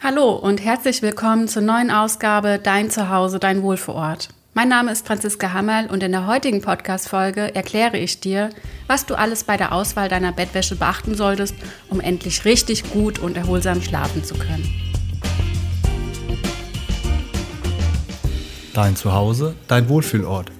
[0.00, 4.28] Hallo und herzlich willkommen zur neuen Ausgabe Dein Zuhause, dein Wohlfühlort.
[4.54, 8.50] Mein Name ist Franziska Hammerl und in der heutigen Podcast-Folge erkläre ich dir,
[8.86, 11.56] was du alles bei der Auswahl deiner Bettwäsche beachten solltest,
[11.90, 14.72] um endlich richtig gut und erholsam schlafen zu können.
[18.74, 20.52] Dein Zuhause, dein Wohlfühlort.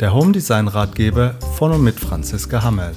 [0.00, 2.94] Der Home Design Ratgeber von und mit Franziska Hammerl.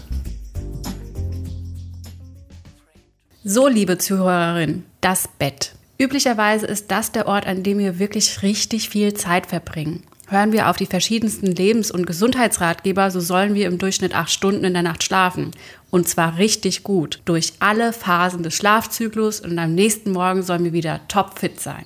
[3.43, 5.73] So, liebe Zuhörerin, das Bett.
[6.01, 10.03] Üblicherweise ist das der Ort, an dem wir wirklich richtig viel Zeit verbringen.
[10.29, 14.63] Hören wir auf die verschiedensten Lebens- und Gesundheitsratgeber, so sollen wir im Durchschnitt acht Stunden
[14.63, 15.51] in der Nacht schlafen.
[15.89, 20.71] Und zwar richtig gut, durch alle Phasen des Schlafzyklus und am nächsten Morgen sollen wir
[20.71, 21.83] wieder topfit sein.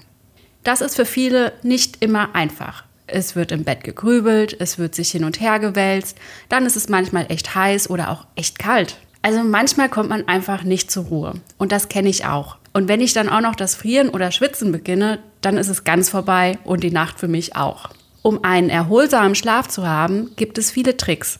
[0.63, 2.83] Das ist für viele nicht immer einfach.
[3.07, 6.87] Es wird im Bett gegrübelt, es wird sich hin und her gewälzt, dann ist es
[6.87, 8.97] manchmal echt heiß oder auch echt kalt.
[9.23, 11.33] Also manchmal kommt man einfach nicht zur Ruhe.
[11.57, 12.57] Und das kenne ich auch.
[12.73, 16.09] Und wenn ich dann auch noch das Frieren oder Schwitzen beginne, dann ist es ganz
[16.09, 17.89] vorbei und die Nacht für mich auch.
[18.23, 21.39] Um einen erholsamen Schlaf zu haben, gibt es viele Tricks.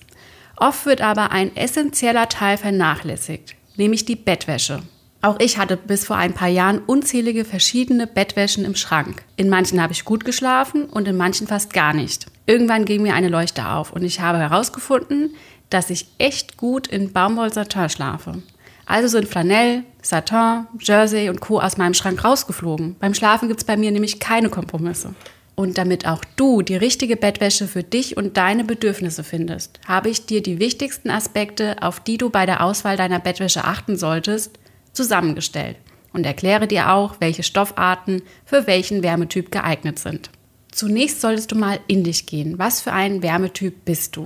[0.57, 4.83] Oft wird aber ein essentieller Teil vernachlässigt, nämlich die Bettwäsche.
[5.21, 9.23] Auch ich hatte bis vor ein paar Jahren unzählige verschiedene Bettwäschen im Schrank.
[9.37, 12.27] In manchen habe ich gut geschlafen und in manchen fast gar nicht.
[12.45, 15.33] Irgendwann ging mir eine Leuchte auf und ich habe herausgefunden,
[15.69, 18.43] dass ich echt gut in Baumwoll-Satin schlafe.
[18.85, 21.59] Also sind Flanell, Satin, Jersey und Co.
[21.59, 22.95] aus meinem Schrank rausgeflogen.
[22.99, 25.15] Beim Schlafen gibt es bei mir nämlich keine Kompromisse.
[25.55, 30.25] Und damit auch du die richtige Bettwäsche für dich und deine Bedürfnisse findest, habe ich
[30.25, 34.57] dir die wichtigsten Aspekte, auf die du bei der Auswahl deiner Bettwäsche achten solltest,
[34.93, 35.77] zusammengestellt
[36.11, 40.31] und erkläre dir auch, welche Stoffarten für welchen Wärmetyp geeignet sind.
[40.71, 42.57] Zunächst solltest du mal in dich gehen.
[42.57, 44.25] Was für ein Wärmetyp bist du?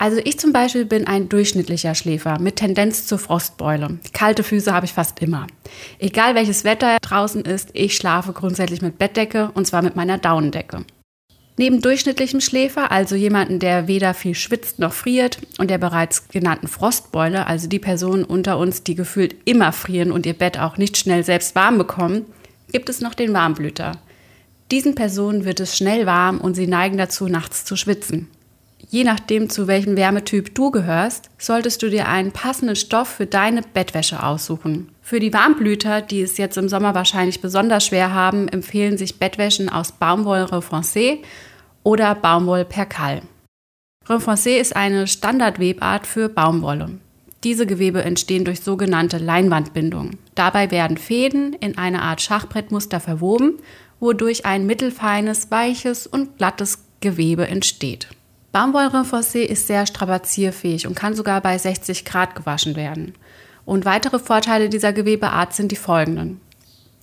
[0.00, 3.98] Also ich zum Beispiel bin ein durchschnittlicher Schläfer mit Tendenz zur Frostbeule.
[4.14, 5.46] Kalte Füße habe ich fast immer.
[5.98, 10.86] Egal welches Wetter draußen ist, ich schlafe grundsätzlich mit Bettdecke und zwar mit meiner Daunendecke.
[11.58, 16.68] Neben durchschnittlichem Schläfer, also jemanden, der weder viel schwitzt noch friert und der bereits genannten
[16.68, 20.96] Frostbeule, also die Personen unter uns, die gefühlt immer frieren und ihr Bett auch nicht
[20.96, 22.24] schnell selbst warm bekommen,
[22.72, 23.98] gibt es noch den Warmblüter.
[24.70, 28.28] Diesen Personen wird es schnell warm und sie neigen dazu, nachts zu schwitzen.
[28.92, 33.62] Je nachdem, zu welchem Wärmetyp du gehörst, solltest du dir einen passenden Stoff für deine
[33.62, 34.88] Bettwäsche aussuchen.
[35.00, 39.68] Für die Warmblüter, die es jetzt im Sommer wahrscheinlich besonders schwer haben, empfehlen sich Bettwäschen
[39.68, 41.18] aus Baumwolle Refrancé
[41.84, 43.22] oder Baumwoll Percal.
[44.08, 46.98] Refrancé ist eine Standardwebart für Baumwolle.
[47.44, 50.18] Diese Gewebe entstehen durch sogenannte Leinwandbindung.
[50.34, 53.58] Dabei werden Fäden in eine Art Schachbrettmuster verwoben,
[54.00, 58.08] wodurch ein mittelfeines, weiches und glattes Gewebe entsteht.
[58.52, 63.14] Baumwollrenforcé ist sehr strapazierfähig und kann sogar bei 60 Grad gewaschen werden.
[63.64, 66.40] Und weitere Vorteile dieser Gewebeart sind die folgenden.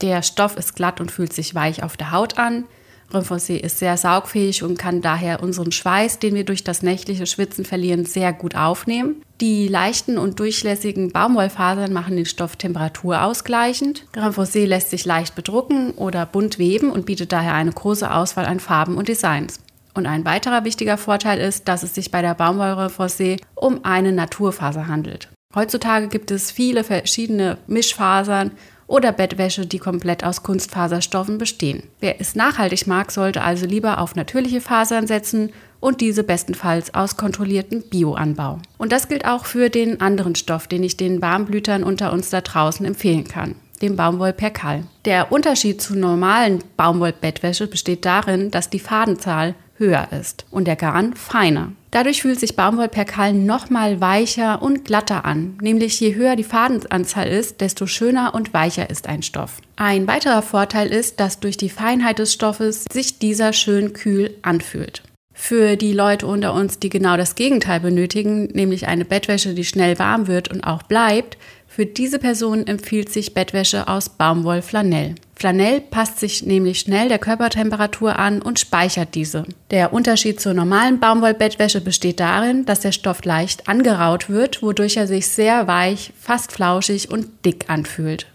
[0.01, 2.65] Der Stoff ist glatt und fühlt sich weich auf der Haut an.
[3.11, 7.63] Renforcé ist sehr saugfähig und kann daher unseren Schweiß, den wir durch das nächtliche Schwitzen
[7.63, 9.23] verlieren, sehr gut aufnehmen.
[9.39, 14.05] Die leichten und durchlässigen Baumwollfasern machen den Stoff temperaturausgleichend.
[14.13, 18.59] Renforcé lässt sich leicht bedrucken oder bunt weben und bietet daher eine große Auswahl an
[18.59, 19.61] Farben und Designs.
[19.97, 24.87] Und ein weiterer wichtiger Vorteil ist, dass es sich bei der Baumwollrefossé um eine Naturfaser
[24.87, 25.27] handelt.
[25.55, 28.51] Heutzutage gibt es viele verschiedene Mischfasern
[28.85, 31.81] oder Bettwäsche, die komplett aus Kunstfaserstoffen bestehen.
[31.99, 37.17] Wer es nachhaltig mag, sollte also lieber auf natürliche Fasern setzen und diese bestenfalls aus
[37.17, 38.59] kontrolliertem Bioanbau.
[38.77, 42.41] Und das gilt auch für den anderen Stoff, den ich den Warmblütern unter uns da
[42.41, 44.83] draußen empfehlen kann dem Baumwollperkal.
[45.05, 51.13] Der Unterschied zu normalen Baumwollbettwäsche besteht darin, dass die Fadenzahl höher ist und der Garn
[51.15, 51.71] feiner.
[51.91, 55.57] Dadurch fühlt sich Baumwollperkal nochmal weicher und glatter an.
[55.61, 59.61] Nämlich je höher die Fadenanzahl ist, desto schöner und weicher ist ein Stoff.
[59.77, 65.03] Ein weiterer Vorteil ist, dass durch die Feinheit des Stoffes sich dieser schön kühl anfühlt.
[65.39, 69.99] Für die Leute unter uns, die genau das Gegenteil benötigen, nämlich eine Bettwäsche, die schnell
[69.99, 71.37] warm wird und auch bleibt,
[71.77, 75.13] für diese Person empfiehlt sich Bettwäsche aus Baumwollflanell.
[75.35, 79.45] Flanell passt sich nämlich schnell der Körpertemperatur an und speichert diese.
[79.69, 85.05] Der Unterschied zur normalen Baumwollbettwäsche besteht darin, dass der Stoff leicht angeraut wird, wodurch er
[85.05, 88.25] sich sehr weich, fast flauschig und dick anfühlt.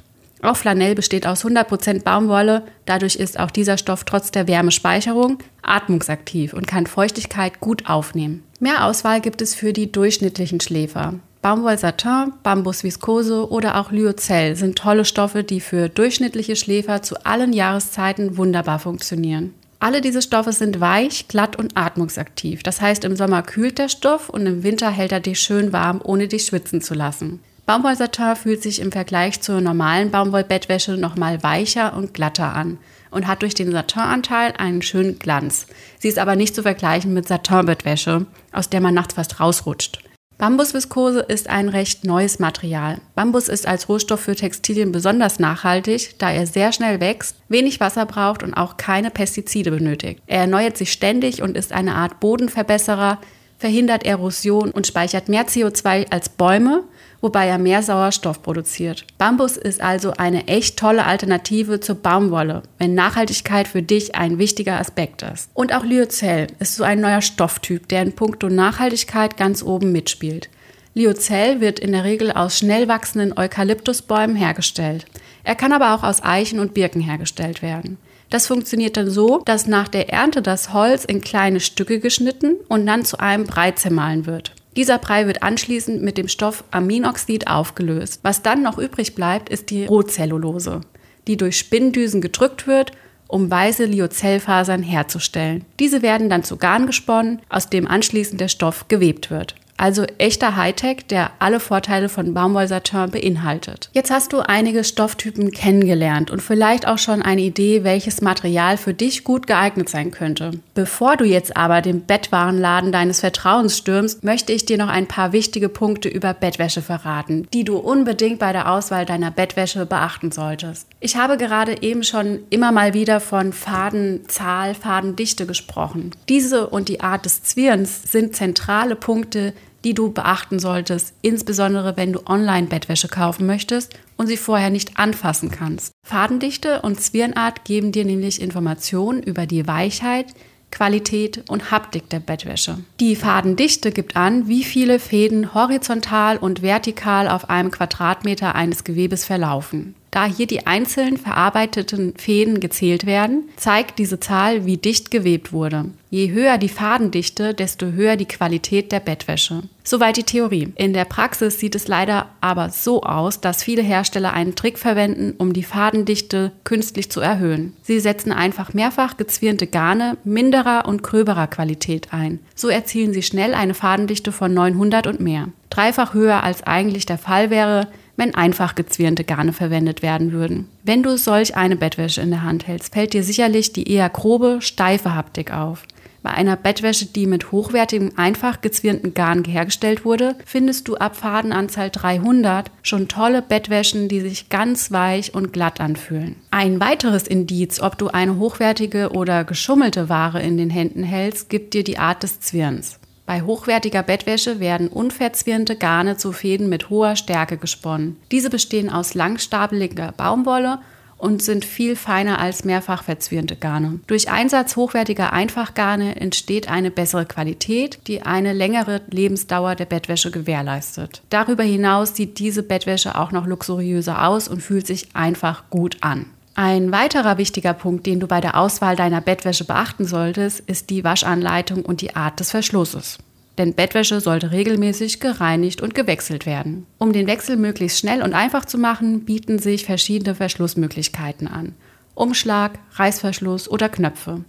[0.40, 6.54] Auch Flanell besteht aus 100% Baumwolle, dadurch ist auch dieser Stoff trotz der Wärmespeicherung atmungsaktiv
[6.54, 8.44] und kann Feuchtigkeit gut aufnehmen.
[8.60, 11.14] Mehr Auswahl gibt es für die durchschnittlichen Schläfer.
[11.42, 18.36] Baumwoll-Satin, Bambus-Viskose oder auch Lyocell sind tolle Stoffe, die für durchschnittliche Schläfer zu allen Jahreszeiten
[18.36, 19.52] wunderbar funktionieren.
[19.80, 22.62] Alle diese Stoffe sind weich, glatt und atmungsaktiv.
[22.62, 26.00] Das heißt, im Sommer kühlt der Stoff und im Winter hält er dich schön warm,
[26.04, 27.40] ohne dich schwitzen zu lassen.
[27.66, 32.78] Baumwollsatin fühlt sich im Vergleich zur normalen Baumwollbettwäsche nochmal weicher und glatter an
[33.10, 35.66] und hat durch den Satinanteil einen schönen Glanz.
[35.98, 39.98] Sie ist aber nicht zu vergleichen mit Satinbettwäsche, aus der man nachts fast rausrutscht.
[40.42, 43.00] Bambusviskose ist ein recht neues Material.
[43.14, 48.06] Bambus ist als Rohstoff für Textilien besonders nachhaltig, da er sehr schnell wächst, wenig Wasser
[48.06, 50.20] braucht und auch keine Pestizide benötigt.
[50.26, 53.18] Er erneuert sich ständig und ist eine Art Bodenverbesserer,
[53.56, 56.82] verhindert Erosion und speichert mehr CO2 als Bäume
[57.22, 59.06] wobei er mehr Sauerstoff produziert.
[59.16, 64.78] Bambus ist also eine echt tolle Alternative zur Baumwolle, wenn Nachhaltigkeit für dich ein wichtiger
[64.78, 65.48] Aspekt ist.
[65.54, 70.50] Und auch Lyocell ist so ein neuer Stofftyp, der in puncto Nachhaltigkeit ganz oben mitspielt.
[70.94, 75.06] Lyocell wird in der Regel aus schnell wachsenden Eukalyptusbäumen hergestellt.
[75.42, 77.96] Er kann aber auch aus Eichen und Birken hergestellt werden.
[78.28, 82.86] Das funktioniert dann so, dass nach der Ernte das Holz in kleine Stücke geschnitten und
[82.86, 84.52] dann zu einem Brei zermahlen wird.
[84.76, 88.20] Dieser Brei wird anschließend mit dem Stoff Aminoxid aufgelöst.
[88.22, 90.80] Was dann noch übrig bleibt, ist die Rohzellulose,
[91.26, 92.92] die durch Spinndüsen gedrückt wird,
[93.28, 95.64] um weiße Lyocellfasern herzustellen.
[95.78, 99.54] Diese werden dann zu Garn gesponnen, aus dem anschließend der Stoff gewebt wird.
[99.82, 103.90] Also echter Hightech, der alle Vorteile von Baumwollsatin beinhaltet.
[103.93, 108.94] Jetzt hast du einige Stofftypen kennengelernt und vielleicht auch schon eine Idee, welches Material für
[108.94, 110.52] dich gut geeignet sein könnte.
[110.75, 115.32] Bevor du jetzt aber den Bettwarenladen deines Vertrauens stürmst, möchte ich dir noch ein paar
[115.32, 120.87] wichtige Punkte über Bettwäsche verraten, die du unbedingt bei der Auswahl deiner Bettwäsche beachten solltest.
[121.00, 126.12] Ich habe gerade eben schon immer mal wieder von Fadenzahl, Fadendichte gesprochen.
[126.29, 129.52] Diese und die Art des Zwirns sind zentrale Punkte,
[129.84, 135.50] die du beachten solltest, insbesondere wenn du Online-Bettwäsche kaufen möchtest und sie vorher nicht anfassen
[135.50, 135.93] kannst.
[136.06, 140.26] Fadendichte und Zwirnart geben dir nämlich Informationen über die Weichheit,
[140.70, 142.79] Qualität und Haptik der Bettwäsche.
[142.99, 149.25] Die Fadendichte gibt an, wie viele Fäden horizontal und vertikal auf einem Quadratmeter eines Gewebes
[149.25, 149.94] verlaufen.
[150.12, 155.86] Da hier die einzeln verarbeiteten Fäden gezählt werden, zeigt diese Zahl, wie dicht gewebt wurde.
[156.10, 159.62] Je höher die Fadendichte, desto höher die Qualität der Bettwäsche.
[159.82, 160.68] Soweit die Theorie.
[160.76, 165.32] In der Praxis sieht es leider aber so aus, dass viele Hersteller einen Trick verwenden,
[165.38, 167.74] um die Fadendichte künstlich zu erhöhen.
[167.82, 172.38] Sie setzen einfach mehrfach gezwirnte Garne minderer und gröberer Qualität ein.
[172.54, 175.48] So erzielen sie schnell eine Fadendichte von 900 und mehr.
[175.70, 177.88] Dreifach höher als eigentlich der Fall wäre,
[178.22, 180.69] wenn einfach gezwirnte Garne verwendet werden würden.
[180.84, 184.58] Wenn du solch eine Bettwäsche in der Hand hältst, fällt dir sicherlich die eher grobe,
[184.60, 185.82] steife Haptik auf.
[186.22, 191.90] Bei einer Bettwäsche, die mit hochwertigem, einfach gezwirnten Garn hergestellt wurde, findest du ab Fadenanzahl
[191.90, 196.36] 300 schon tolle Bettwäschen, die sich ganz weich und glatt anfühlen.
[196.52, 201.74] Ein weiteres Indiz, ob du eine hochwertige oder geschummelte Ware in den Händen hältst, gibt
[201.74, 203.00] dir die Art des Zwirns.
[203.26, 208.16] Bei hochwertiger Bettwäsche werden unverzwirnte Garne zu Fäden mit hoher Stärke gesponnen.
[208.30, 210.80] Diese bestehen aus langstapeliger Baumwolle
[211.22, 214.00] und sind viel feiner als mehrfach verzwirnte Garne.
[214.08, 221.22] Durch Einsatz hochwertiger Einfachgarne entsteht eine bessere Qualität, die eine längere Lebensdauer der Bettwäsche gewährleistet.
[221.30, 226.26] Darüber hinaus sieht diese Bettwäsche auch noch luxuriöser aus und fühlt sich einfach gut an.
[226.54, 231.02] Ein weiterer wichtiger Punkt, den du bei der Auswahl deiner Bettwäsche beachten solltest, ist die
[231.02, 233.19] Waschanleitung und die Art des Verschlusses.
[233.56, 236.87] Denn Bettwäsche sollte regelmäßig gereinigt und gewechselt werden.
[236.99, 241.75] Um den Wechsel möglichst schnell und einfach zu machen, bieten sich verschiedene Verschlussmöglichkeiten an.
[242.14, 244.44] Umschlag, Reißverschluss oder Knöpfe.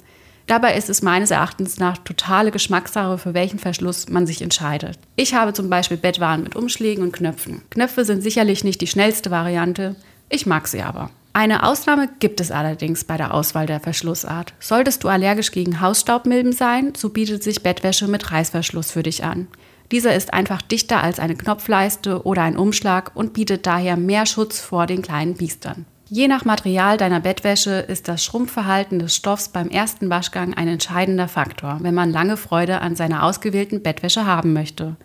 [0.48, 5.00] Dabei ist es meines Erachtens nach totale Geschmackssache, für welchen Verschluss man sich entscheidet.
[5.16, 7.62] Ich habe zum Beispiel Bettwaren mit Umschlägen und Knöpfen.
[7.70, 9.96] Knöpfe sind sicherlich nicht die schnellste Variante,
[10.28, 11.10] ich mag sie aber.
[11.36, 14.54] Eine Ausnahme gibt es allerdings bei der Auswahl der Verschlussart.
[14.60, 19.48] Solltest du allergisch gegen Hausstaubmilben sein, so bietet sich Bettwäsche mit Reißverschluss für dich an.
[19.92, 24.60] Dieser ist einfach dichter als eine Knopfleiste oder ein Umschlag und bietet daher mehr Schutz
[24.60, 25.88] vor den kleinen Biestern.
[26.08, 31.28] Je nach Material deiner Bettwäsche ist das Schrumpfverhalten des Stoffs beim ersten Waschgang ein entscheidender
[31.28, 34.98] Faktor, wenn man lange Freude an seiner ausgewählten Bettwäsche haben möchte.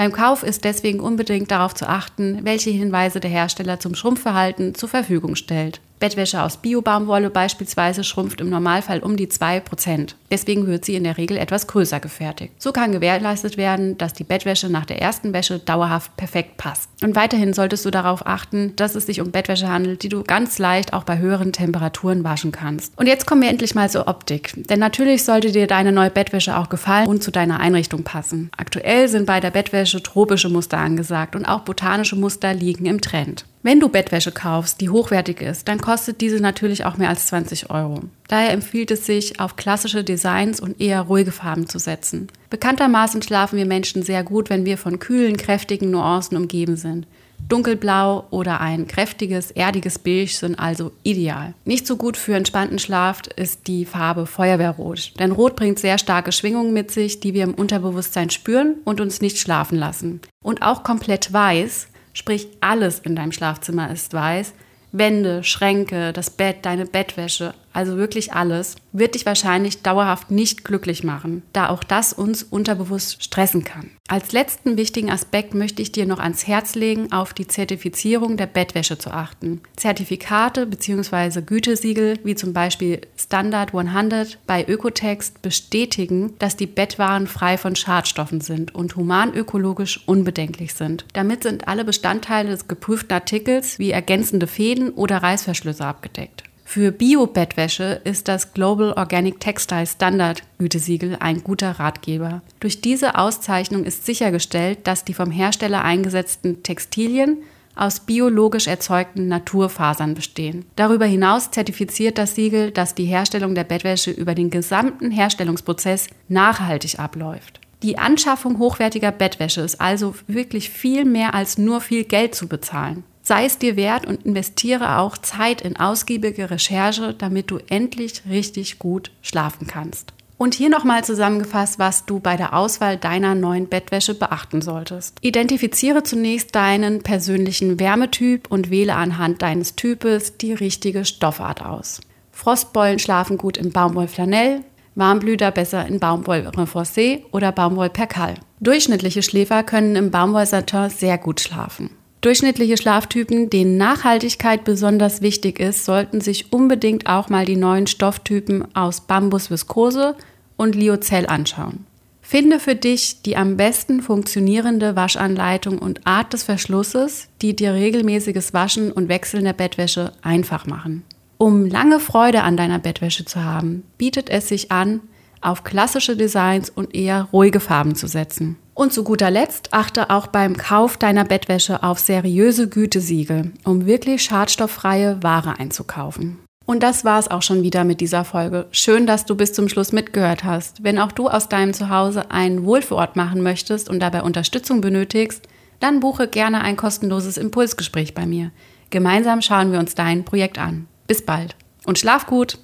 [0.00, 4.88] Beim Kauf ist deswegen unbedingt darauf zu achten, welche Hinweise der Hersteller zum Schrumpfverhalten zur
[4.88, 5.82] Verfügung stellt.
[6.00, 10.14] Bettwäsche aus Bio-Baumwolle beispielsweise schrumpft im Normalfall um die 2%.
[10.30, 12.54] Deswegen wird sie in der Regel etwas größer gefertigt.
[12.58, 16.88] So kann gewährleistet werden, dass die Bettwäsche nach der ersten Wäsche dauerhaft perfekt passt.
[17.02, 20.58] Und weiterhin solltest du darauf achten, dass es sich um Bettwäsche handelt, die du ganz
[20.58, 22.98] leicht auch bei höheren Temperaturen waschen kannst.
[22.98, 24.52] Und jetzt kommen wir endlich mal zur Optik.
[24.68, 28.50] Denn natürlich sollte dir deine neue Bettwäsche auch gefallen und zu deiner Einrichtung passen.
[28.56, 33.44] Aktuell sind bei der Bettwäsche tropische Muster angesagt und auch botanische Muster liegen im Trend.
[33.62, 37.68] Wenn du Bettwäsche kaufst, die hochwertig ist, dann kostet diese natürlich auch mehr als 20
[37.68, 38.04] Euro.
[38.28, 42.28] Daher empfiehlt es sich, auf klassische Designs und eher ruhige Farben zu setzen.
[42.48, 47.06] Bekanntermaßen schlafen wir Menschen sehr gut, wenn wir von kühlen, kräftigen Nuancen umgeben sind.
[47.48, 51.54] Dunkelblau oder ein kräftiges, erdiges Beige sind also ideal.
[51.64, 55.18] Nicht so gut für entspannten Schlaf ist die Farbe Feuerwehrrot.
[55.18, 59.20] Denn Rot bringt sehr starke Schwingungen mit sich, die wir im Unterbewusstsein spüren und uns
[59.20, 60.20] nicht schlafen lassen.
[60.42, 61.88] Und auch komplett weiß,
[62.20, 64.52] sprich alles in deinem Schlafzimmer ist weiß,
[64.92, 71.04] Wände, Schränke, das Bett, deine Bettwäsche, also wirklich alles, wird dich wahrscheinlich dauerhaft nicht glücklich
[71.04, 73.90] machen, da auch das uns unterbewusst stressen kann.
[74.08, 78.46] Als letzten wichtigen Aspekt möchte ich dir noch ans Herz legen, auf die Zertifizierung der
[78.46, 79.60] Bettwäsche zu achten.
[79.76, 81.42] Zertifikate bzw.
[81.42, 88.40] Gütesiegel wie zum Beispiel Standard 100 bei Ökotext bestätigen, dass die Bettwaren frei von Schadstoffen
[88.40, 91.04] sind und humanökologisch unbedenklich sind.
[91.12, 96.49] Damit sind alle Bestandteile des geprüften Artikels wie ergänzende Fäden oder Reißverschlüsse abgedeckt.
[96.72, 102.42] Für Bio-Bettwäsche ist das Global Organic Textile Standard Gütesiegel ein guter Ratgeber.
[102.60, 107.38] Durch diese Auszeichnung ist sichergestellt, dass die vom Hersteller eingesetzten Textilien
[107.74, 110.64] aus biologisch erzeugten Naturfasern bestehen.
[110.76, 117.00] Darüber hinaus zertifiziert das Siegel, dass die Herstellung der Bettwäsche über den gesamten Herstellungsprozess nachhaltig
[117.00, 117.58] abläuft.
[117.82, 123.02] Die Anschaffung hochwertiger Bettwäsche ist also wirklich viel mehr als nur viel Geld zu bezahlen.
[123.30, 128.80] Sei es dir wert und investiere auch Zeit in ausgiebige Recherche, damit du endlich richtig
[128.80, 130.12] gut schlafen kannst.
[130.36, 135.16] Und hier nochmal zusammengefasst, was du bei der Auswahl deiner neuen Bettwäsche beachten solltest.
[135.20, 142.00] Identifiziere zunächst deinen persönlichen Wärmetyp und wähle anhand deines Types die richtige Stoffart aus.
[142.32, 144.62] Frostbeulen schlafen gut in Baumwollflanell,
[144.96, 148.34] Warmblüter besser in Baumwoll Renforcé oder Baumwoll Percale.
[148.58, 151.90] Durchschnittliche Schläfer können im Baumwoll-Satin sehr gut schlafen.
[152.20, 158.74] Durchschnittliche Schlaftypen, denen Nachhaltigkeit besonders wichtig ist, sollten sich unbedingt auch mal die neuen Stofftypen
[158.74, 160.16] aus Bambus Viskose
[160.56, 161.86] und Lyocell anschauen.
[162.20, 168.52] Finde für dich die am besten funktionierende Waschanleitung und Art des Verschlusses, die dir regelmäßiges
[168.52, 171.02] Waschen und Wechseln der Bettwäsche einfach machen.
[171.38, 175.00] Um lange Freude an deiner Bettwäsche zu haben, bietet es sich an,
[175.40, 178.58] auf klassische Designs und eher ruhige Farben zu setzen.
[178.80, 184.22] Und zu guter Letzt achte auch beim Kauf deiner Bettwäsche auf seriöse Gütesiegel, um wirklich
[184.22, 186.38] schadstofffreie Ware einzukaufen.
[186.64, 188.68] Und das war es auch schon wieder mit dieser Folge.
[188.70, 190.82] Schön, dass du bis zum Schluss mitgehört hast.
[190.82, 195.46] Wenn auch du aus deinem Zuhause einen Wohlfühlort machen möchtest und dabei Unterstützung benötigst,
[195.78, 198.50] dann buche gerne ein kostenloses Impulsgespräch bei mir.
[198.88, 200.86] Gemeinsam schauen wir uns dein Projekt an.
[201.06, 202.56] Bis bald und schlaf gut!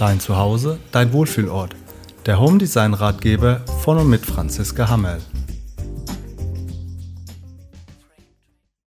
[0.00, 1.76] Dein Zuhause, dein Wohlfühlort.
[2.24, 5.20] Der Home Design Ratgeber von und mit Franziska Hammerl.